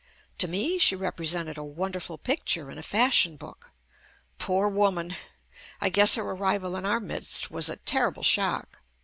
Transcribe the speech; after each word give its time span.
To 0.39 0.47
me 0.47 0.79
she 0.79 0.95
represented 0.95 1.59
a 1.59 1.63
wonderful 1.63 2.17
picture 2.17 2.71
in 2.71 2.79
a 2.79 2.81
fashion 2.81 3.35
book. 3.37 3.71
Poor 4.39 4.67
woman! 4.67 5.15
I 5.79 5.89
guess 5.89 6.15
her 6.15 6.27
ar 6.27 6.35
rival 6.35 6.75
in 6.75 6.87
our 6.87 6.99
midst 6.99 7.51
was 7.51 7.69
a 7.69 7.75
terrible 7.75 8.23
shock. 8.23 8.81